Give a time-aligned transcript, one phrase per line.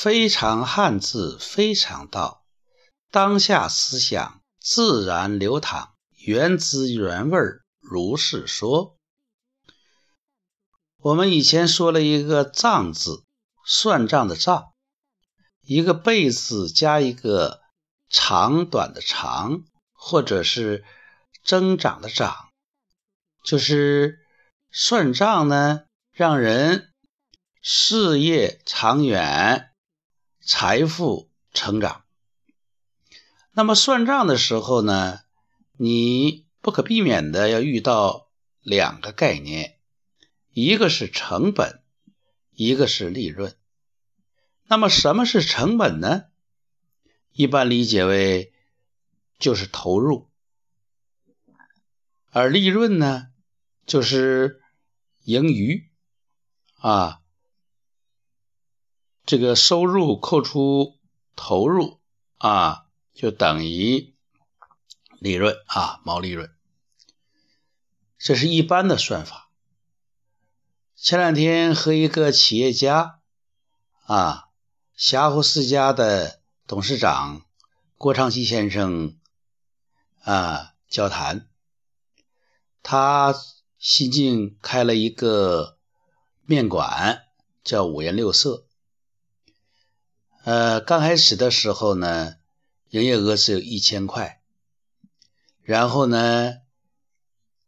[0.00, 2.44] 非常汉字，非常道，
[3.10, 7.40] 当下思想自然流淌，原汁原味
[7.80, 8.96] 如是说。
[10.98, 13.24] 我们以前说了一个“账”字，
[13.66, 14.72] 算账的“账”，
[15.66, 17.60] 一个“贝”字加一个
[18.08, 20.84] 长短的“长”，或者是
[21.44, 22.50] 增长的“长”，
[23.42, 24.20] 就是
[24.70, 26.92] 算账呢，让人
[27.60, 29.64] 事业长远。
[30.50, 32.04] 财富成长。
[33.52, 35.20] 那么算账的时候呢，
[35.76, 38.30] 你不可避免的要遇到
[38.62, 39.78] 两个概念，
[40.54, 41.82] 一个是成本，
[42.52, 43.58] 一个是利润。
[44.64, 46.24] 那么什么是成本呢？
[47.32, 48.54] 一般理解为
[49.38, 50.30] 就是投入，
[52.30, 53.28] 而利润呢，
[53.84, 54.62] 就是
[55.24, 55.90] 盈余
[56.76, 57.20] 啊。
[59.28, 60.96] 这个收入扣除
[61.36, 62.00] 投入
[62.38, 64.14] 啊，就等于
[65.18, 66.50] 利润啊，毛利润。
[68.16, 69.50] 这是一般的算法。
[70.96, 73.20] 前两天和一个企业家
[74.06, 74.48] 啊，
[74.96, 77.42] 霞湖世家的董事长
[77.98, 79.18] 郭昌西先生
[80.22, 81.50] 啊交谈，
[82.82, 83.34] 他
[83.78, 85.76] 新近开了一个
[86.46, 87.26] 面馆，
[87.62, 88.64] 叫五颜六色。
[90.48, 92.36] 呃，刚开始的时候呢，
[92.88, 94.40] 营业额只有一千块，
[95.60, 96.54] 然后呢，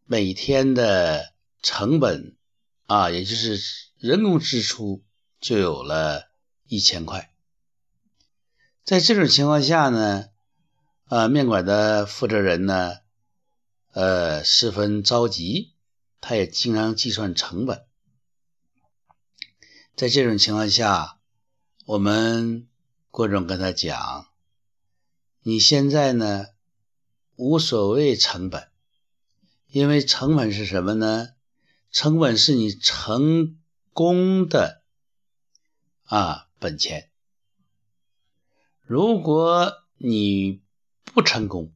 [0.06, 2.38] 每天的成本
[2.86, 3.60] 啊，也就是
[3.98, 5.04] 人工支出
[5.42, 6.30] 就有了
[6.68, 7.30] 一千块。
[8.82, 10.30] 在这种情况下呢，
[11.04, 12.94] 啊，面馆的负责人呢，
[13.92, 15.74] 呃，十分着急，
[16.22, 17.84] 他也经常计算成本。
[19.96, 21.18] 在这种情况下，
[21.84, 22.68] 我们。
[23.10, 24.28] 郭总跟他讲
[25.42, 26.46] ：“你现在呢，
[27.34, 28.70] 无所谓成本，
[29.66, 31.30] 因为成本是什么呢？
[31.90, 33.58] 成本是你成
[33.92, 34.84] 功的
[36.04, 37.10] 啊本钱。
[38.82, 40.62] 如果你
[41.02, 41.72] 不成功，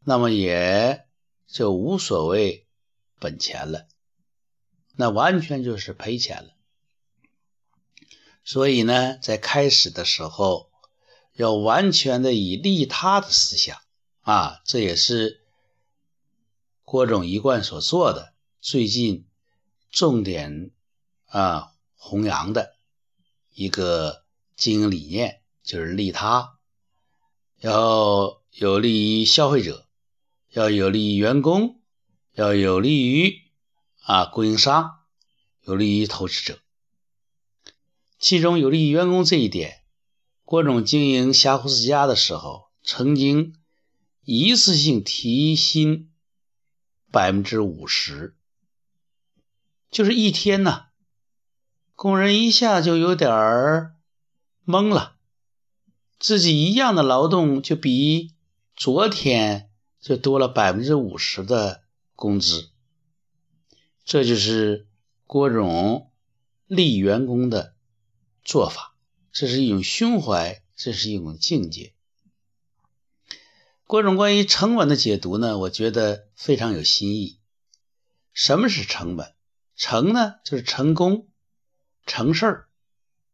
[0.00, 1.06] 那么也
[1.46, 2.66] 就无所谓
[3.18, 3.88] 本钱了，
[4.94, 6.50] 那完全就是赔钱了。”
[8.46, 10.70] 所以呢，在开始的时候，
[11.32, 13.76] 要完全的以利他的思想
[14.20, 15.42] 啊，这也是
[16.84, 18.32] 郭总一贯所做的。
[18.60, 19.26] 最近
[19.90, 20.70] 重点
[21.26, 22.76] 啊弘扬的
[23.52, 24.22] 一个
[24.54, 26.56] 经营理念就是利他，
[27.58, 29.88] 要有利于消费者，
[30.50, 31.80] 要有利于员工，
[32.32, 33.42] 要有利于
[34.02, 35.00] 啊供应商，
[35.62, 36.60] 有利于投资者。
[38.18, 39.82] 其中有利于员工这一点，
[40.44, 43.54] 郭总经营霞湖世家的时候，曾经
[44.24, 46.10] 一次性提薪
[47.12, 48.34] 百分之五十，
[49.90, 50.86] 就是一天呢，
[51.94, 53.94] 工人一下就有点儿
[54.64, 55.16] 懵了，
[56.18, 58.32] 自己一样的劳动就比
[58.74, 61.82] 昨天就多了百分之五十的
[62.14, 62.70] 工资，
[64.04, 64.88] 这就是
[65.26, 66.10] 郭总
[66.66, 67.75] 利员工的。
[68.46, 68.94] 做法，
[69.32, 71.94] 这是一种胸怀，这是一种境界。
[73.88, 77.40] 郭总关于成本的解读呢，我觉得非常有新意。
[78.32, 79.34] 什么是成本？
[79.74, 81.28] 成呢就是成功、
[82.06, 82.68] 成事儿；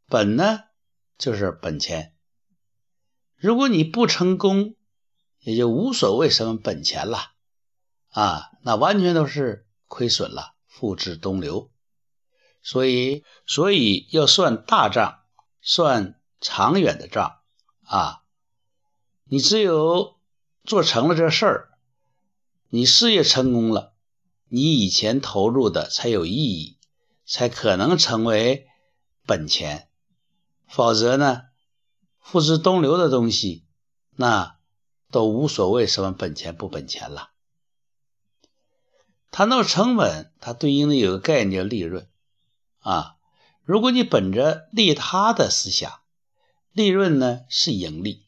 [0.06, 0.60] 本呢
[1.18, 2.14] 就是本钱。
[3.36, 4.76] 如果你不成功，
[5.40, 7.32] 也就无所谓什么本钱了
[8.08, 11.70] 啊，那完全都是亏损了，付之东流。
[12.62, 15.20] 所以，所以要算大账，
[15.60, 17.40] 算长远的账
[17.84, 18.22] 啊！
[19.24, 20.16] 你只有
[20.64, 21.70] 做成了这事儿，
[22.68, 23.94] 你事业成功了，
[24.48, 26.78] 你以前投入的才有意义，
[27.26, 28.66] 才可能成为
[29.26, 29.88] 本钱。
[30.68, 31.42] 否则呢，
[32.20, 33.66] 付之东流的东西，
[34.16, 34.56] 那
[35.10, 37.30] 都无所谓什么本钱不本钱了。
[39.30, 42.08] 谈到成本，它对应的有个概念叫利润。
[42.82, 43.16] 啊，
[43.64, 46.00] 如果你本着利他的思想，
[46.72, 48.26] 利润呢是盈利，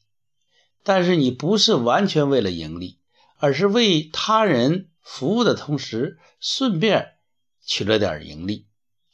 [0.82, 2.98] 但是你不是完全为了盈利，
[3.38, 7.16] 而是为他人服务的同时，顺便
[7.64, 8.66] 取了点盈利，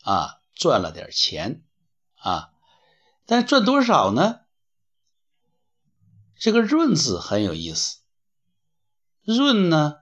[0.03, 1.63] 啊，赚了点钱，
[2.17, 2.51] 啊，
[3.27, 4.41] 但赚多少呢？
[6.39, 7.99] 这个“润”字很有意思
[9.25, 9.97] ，“润”呢，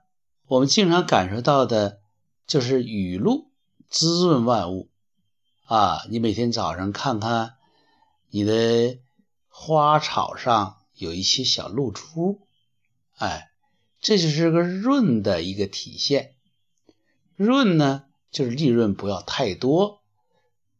[0.47, 2.01] 我们经常感受到的
[2.47, 3.51] 就是雨露
[3.89, 4.89] 滋润万物。
[5.69, 7.57] 啊，你每天早上看看
[8.31, 8.99] 你的
[9.49, 12.41] 花草上有一些小露珠，
[13.19, 13.51] 哎，
[14.01, 16.37] 这就是个润的一个体现。
[17.37, 20.01] 润呢，就是利润不要太多，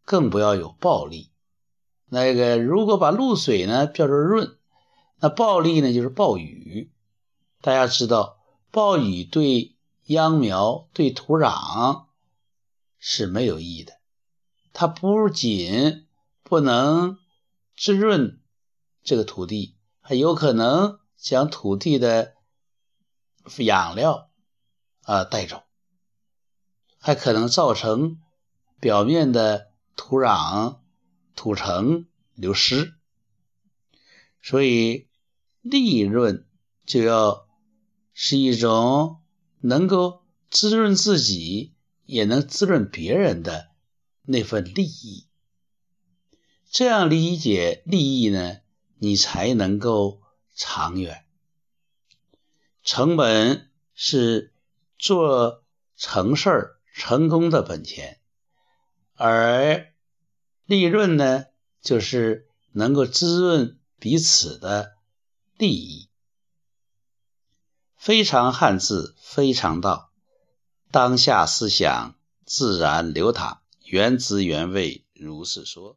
[0.07, 1.33] 更不要有暴利。
[2.07, 4.57] 那个如果把露水呢叫做润，
[5.21, 6.91] 那暴利呢就是暴雨。
[7.61, 8.39] 大家知道，
[8.71, 9.77] 暴雨对
[10.07, 12.07] 秧苗、对土壤
[12.99, 13.98] 是没有益的。
[14.81, 16.07] 它不仅
[16.45, 17.19] 不能
[17.77, 18.41] 滋润
[19.03, 22.35] 这个土地，还有可能将土地的
[23.57, 24.31] 养料
[25.03, 25.65] 啊带走，
[27.01, 28.21] 还可能造成
[28.79, 30.79] 表面的土壤
[31.35, 32.95] 土层流失。
[34.41, 35.09] 所以，
[35.61, 36.47] 利润
[36.87, 37.49] 就要
[38.13, 39.25] 是一种
[39.59, 43.67] 能够滋润自己，也能滋润别人的。
[44.31, 45.27] 那份利益，
[46.71, 48.59] 这样理解利益呢，
[48.99, 50.21] 你才能够
[50.55, 51.25] 长远。
[52.83, 54.53] 成本是
[54.99, 55.65] 做
[55.97, 58.21] 成事儿成功的本钱，
[59.15, 59.95] 而
[60.67, 61.47] 利润呢，
[61.81, 64.93] 就是能够滋润彼此的
[65.57, 66.11] 利益。
[67.97, 70.13] 非常汉字，非常道，
[70.91, 72.15] 当下思想
[72.45, 73.63] 自然流淌。
[73.91, 75.97] 原汁原味，如是说。